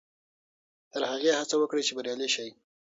[0.91, 2.49] تر هغې هڅه وکړئ چې بریالي شئ.